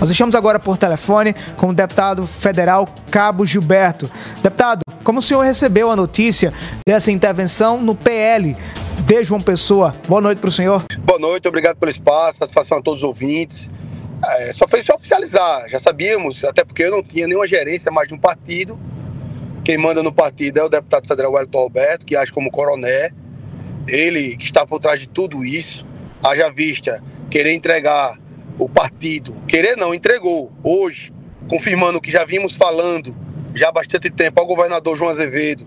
Nós 0.00 0.10
estamos 0.10 0.36
agora 0.36 0.60
por 0.60 0.78
telefone 0.78 1.34
com 1.56 1.70
o 1.70 1.74
deputado 1.74 2.24
federal 2.24 2.88
Cabo 3.10 3.44
Gilberto. 3.44 4.08
Deputado, 4.40 4.82
como 5.02 5.18
o 5.18 5.22
senhor 5.22 5.42
recebeu 5.42 5.90
a 5.90 5.96
notícia 5.96 6.54
dessa 6.86 7.10
intervenção 7.10 7.82
no 7.82 7.96
PL 7.96 8.56
de 9.04 9.24
João 9.24 9.40
Pessoa? 9.40 9.92
Boa 10.06 10.20
noite 10.20 10.38
para 10.38 10.48
o 10.48 10.52
senhor. 10.52 10.84
Boa 11.00 11.18
noite, 11.18 11.48
obrigado 11.48 11.78
pelo 11.78 11.90
espaço, 11.90 12.38
satisfação 12.38 12.78
a 12.78 12.82
todos 12.82 13.02
os 13.02 13.08
ouvintes. 13.08 13.68
É, 14.24 14.52
só 14.52 14.68
fez 14.68 14.84
se 14.84 14.92
oficializar, 14.92 15.68
já 15.68 15.80
sabíamos, 15.80 16.44
até 16.44 16.64
porque 16.64 16.84
eu 16.84 16.92
não 16.92 17.02
tinha 17.02 17.26
nenhuma 17.26 17.46
gerência 17.46 17.90
mais 17.90 18.06
de 18.06 18.14
um 18.14 18.18
partido. 18.18 18.78
Quem 19.64 19.76
manda 19.76 20.00
no 20.00 20.12
partido 20.12 20.58
é 20.58 20.62
o 20.62 20.68
deputado 20.68 21.08
federal 21.08 21.32
Wellington 21.32 21.58
Alberto, 21.58 22.06
que 22.06 22.14
age 22.14 22.30
como 22.30 22.52
coroné. 22.52 23.10
Ele 23.88 24.36
que 24.36 24.44
está 24.44 24.64
por 24.64 24.78
trás 24.78 25.00
de 25.00 25.08
tudo 25.08 25.44
isso, 25.44 25.84
haja 26.24 26.48
vista 26.50 27.02
querer 27.28 27.52
entregar 27.52 28.16
o 28.58 28.68
partido, 28.68 29.40
querer 29.46 29.76
não, 29.76 29.94
entregou 29.94 30.52
hoje, 30.62 31.12
confirmando 31.48 31.98
o 31.98 32.00
que 32.00 32.10
já 32.10 32.24
vimos 32.24 32.52
falando 32.52 33.16
já 33.54 33.68
há 33.68 33.72
bastante 33.72 34.10
tempo 34.10 34.40
ao 34.40 34.46
governador 34.46 34.96
João 34.96 35.10
Azevedo, 35.10 35.66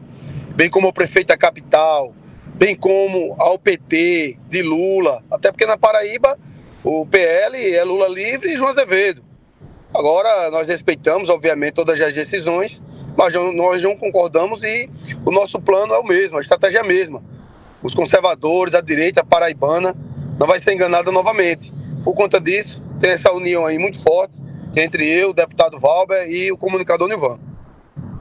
bem 0.56 0.70
como 0.70 0.88
ao 0.88 0.94
prefeito 0.94 1.28
da 1.28 1.38
capital, 1.38 2.14
bem 2.56 2.76
como 2.76 3.36
ao 3.40 3.58
PT 3.58 4.38
de 4.50 4.62
Lula, 4.62 5.24
até 5.32 5.52
porque 5.52 5.66
na 5.66 5.78
Paraíba 5.78 6.38
o 6.84 7.06
PL 7.06 7.76
é 7.76 7.84
Lula 7.84 8.08
livre 8.08 8.52
e 8.52 8.58
João 8.58 8.70
Azevedo. 8.70 9.24
Agora 9.94 10.50
nós 10.52 10.68
respeitamos, 10.68 11.30
obviamente, 11.30 11.74
todas 11.74 12.00
as 12.00 12.14
decisões, 12.14 12.82
mas 13.18 13.34
nós 13.34 13.82
não 13.82 13.96
concordamos 13.96 14.64
e 14.64 14.90
o 15.26 15.32
nosso 15.32 15.60
plano 15.60 15.94
é 15.94 16.00
o 16.00 16.04
mesmo, 16.04 16.38
a 16.38 16.42
estratégia 16.42 16.80
é 16.80 16.82
a 16.82 16.86
mesma. 16.86 17.22
Os 17.84 17.94
conservadores, 17.94 18.74
a 18.74 18.82
direita 18.82 19.24
paraibana 19.24 19.96
não 20.40 20.48
vai 20.48 20.62
ser 20.62 20.74
enganada 20.74 21.12
novamente. 21.12 21.74
Por 22.04 22.16
conta 22.16 22.40
disso, 22.40 22.81
tem 23.02 23.12
essa 23.12 23.32
união 23.32 23.66
aí 23.66 23.80
muito 23.80 24.00
forte 24.00 24.34
entre 24.78 25.06
eu, 25.06 25.32
o 25.32 25.34
deputado 25.34 25.80
Valber 25.80 26.30
e 26.30 26.52
o 26.52 26.58
comunicador 26.58 27.10
Nivan. 27.10 27.40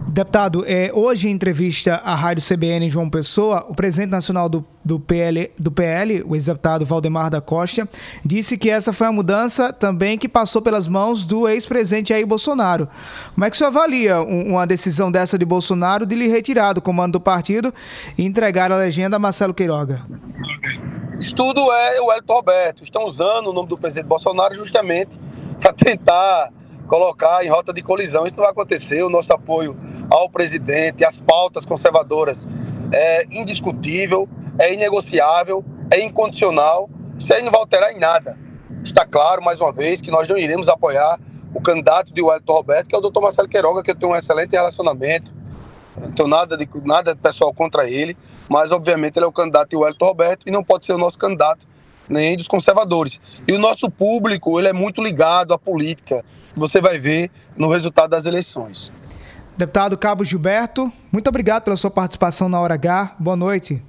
Deputado, 0.08 0.64
é, 0.66 0.90
hoje 0.92 1.28
em 1.28 1.30
entrevista 1.30 1.94
à 1.94 2.16
Rádio 2.16 2.42
CBN 2.44 2.90
João 2.90 3.08
Pessoa, 3.08 3.64
o 3.68 3.74
presidente 3.76 4.10
nacional 4.10 4.48
do, 4.48 4.66
do, 4.84 4.98
PL, 4.98 5.52
do 5.56 5.70
PL, 5.70 6.24
o 6.26 6.34
ex-deputado 6.34 6.84
Valdemar 6.84 7.30
da 7.30 7.40
Costa, 7.40 7.88
disse 8.24 8.58
que 8.58 8.68
essa 8.68 8.92
foi 8.92 9.06
a 9.06 9.12
mudança 9.12 9.72
também 9.72 10.18
que 10.18 10.28
passou 10.28 10.60
pelas 10.60 10.88
mãos 10.88 11.24
do 11.24 11.48
ex-presidente 11.48 12.08
Jair 12.08 12.26
Bolsonaro. 12.26 12.88
Como 13.34 13.44
é 13.44 13.50
que 13.50 13.54
o 13.54 13.58
senhor 13.58 13.68
avalia 13.68 14.20
uma 14.20 14.66
decisão 14.66 15.12
dessa 15.12 15.38
de 15.38 15.44
Bolsonaro 15.44 16.04
de 16.04 16.16
lhe 16.16 16.26
retirar 16.26 16.72
do 16.72 16.82
comando 16.82 17.12
do 17.12 17.20
partido 17.20 17.72
e 18.18 18.24
entregar 18.24 18.72
a 18.72 18.76
legenda 18.76 19.14
a 19.14 19.20
Marcelo 19.20 19.54
Queiroga? 19.54 20.02
Isso 21.20 21.34
tudo 21.34 21.60
é 21.70 22.00
o 22.00 22.10
Elton 22.10 22.32
Roberto. 22.32 22.82
Estão 22.82 23.04
usando 23.04 23.48
o 23.48 23.52
nome 23.52 23.68
do 23.68 23.76
presidente 23.76 24.06
Bolsonaro 24.06 24.54
justamente 24.54 25.10
para 25.60 25.70
tentar 25.70 26.50
colocar 26.88 27.44
em 27.44 27.48
rota 27.48 27.74
de 27.74 27.82
colisão. 27.82 28.26
Isso 28.26 28.36
vai 28.36 28.50
acontecer. 28.50 29.02
O 29.02 29.10
nosso 29.10 29.30
apoio 29.30 29.76
ao 30.10 30.30
presidente, 30.30 31.04
às 31.04 31.20
pautas 31.20 31.66
conservadoras 31.66 32.48
é 32.94 33.24
indiscutível, 33.30 34.26
é 34.58 34.72
inegociável, 34.72 35.62
é 35.92 36.00
incondicional. 36.02 36.88
Isso 37.18 37.34
aí 37.34 37.42
não 37.42 37.52
vai 37.52 37.60
alterar 37.60 37.92
em 37.92 37.98
nada. 37.98 38.38
Está 38.82 39.04
claro, 39.04 39.44
mais 39.44 39.60
uma 39.60 39.72
vez, 39.72 40.00
que 40.00 40.10
nós 40.10 40.26
não 40.26 40.38
iremos 40.38 40.70
apoiar 40.70 41.20
o 41.52 41.60
candidato 41.60 42.14
de 42.14 42.22
Wellington 42.22 42.54
Roberto, 42.54 42.88
que 42.88 42.94
é 42.94 42.98
o 42.98 43.02
doutor 43.02 43.20
Marcelo 43.20 43.46
Queiroga, 43.46 43.82
que 43.82 43.90
eu 43.90 43.94
tenho 43.94 44.12
um 44.12 44.16
excelente 44.16 44.52
relacionamento. 44.52 45.30
Não 46.00 46.10
tenho 46.12 46.28
nada 46.28 46.56
de 46.56 46.66
nada 46.82 47.14
pessoal 47.14 47.52
contra 47.52 47.86
ele 47.90 48.16
mas 48.50 48.72
obviamente 48.72 49.16
ele 49.16 49.24
é 49.24 49.28
o 49.28 49.32
candidato 49.32 49.70
de 49.70 49.76
Wellington 49.76 50.06
Roberto 50.06 50.42
e 50.44 50.50
não 50.50 50.64
pode 50.64 50.84
ser 50.84 50.92
o 50.92 50.98
nosso 50.98 51.16
candidato 51.16 51.64
nem 52.08 52.36
dos 52.36 52.48
conservadores. 52.48 53.20
E 53.46 53.52
o 53.52 53.58
nosso 53.58 53.88
público, 53.88 54.58
ele 54.58 54.66
é 54.66 54.72
muito 54.72 55.00
ligado 55.00 55.54
à 55.54 55.58
política. 55.58 56.24
Você 56.56 56.80
vai 56.80 56.98
ver 56.98 57.30
no 57.56 57.68
resultado 57.68 58.10
das 58.10 58.24
eleições. 58.24 58.92
Deputado 59.56 59.96
Cabo 59.96 60.24
Gilberto, 60.24 60.92
muito 61.12 61.28
obrigado 61.28 61.62
pela 61.62 61.76
sua 61.76 61.90
participação 61.90 62.48
na 62.48 62.58
Hora 62.58 62.74
H. 62.74 63.14
Boa 63.20 63.36
noite. 63.36 63.80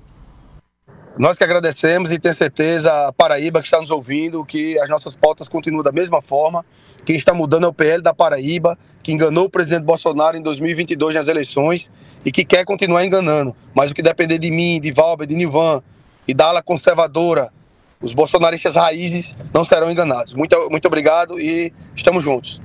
Nós 1.17 1.37
que 1.37 1.43
agradecemos 1.43 2.09
e 2.09 2.17
tenho 2.17 2.33
certeza 2.33 3.07
a 3.07 3.11
Paraíba 3.11 3.59
que 3.59 3.67
está 3.67 3.81
nos 3.81 3.89
ouvindo 3.89 4.45
que 4.45 4.79
as 4.79 4.87
nossas 4.87 5.13
pautas 5.13 5.47
continuam 5.47 5.83
da 5.83 5.91
mesma 5.91 6.21
forma. 6.21 6.65
Quem 7.05 7.17
está 7.17 7.33
mudando 7.33 7.65
é 7.65 7.67
o 7.67 7.73
PL 7.73 8.01
da 8.01 8.13
Paraíba, 8.13 8.77
que 9.03 9.11
enganou 9.11 9.45
o 9.45 9.49
presidente 9.49 9.83
Bolsonaro 9.83 10.37
em 10.37 10.41
2022 10.41 11.15
nas 11.15 11.27
eleições 11.27 11.91
e 12.25 12.31
que 12.31 12.45
quer 12.45 12.63
continuar 12.63 13.03
enganando. 13.03 13.53
Mas 13.75 13.91
o 13.91 13.93
que 13.93 14.01
depender 14.01 14.37
de 14.37 14.49
mim, 14.49 14.79
de 14.79 14.91
Valber, 14.91 15.27
de 15.27 15.35
Nivan 15.35 15.83
e 16.25 16.33
da 16.33 16.47
ala 16.47 16.61
conservadora, 16.61 17.51
os 18.01 18.13
bolsonaristas 18.13 18.75
raízes 18.75 19.35
não 19.53 19.65
serão 19.65 19.91
enganados. 19.91 20.33
Muito, 20.33 20.55
muito 20.71 20.85
obrigado 20.87 21.37
e 21.37 21.73
estamos 21.93 22.23
juntos. 22.23 22.61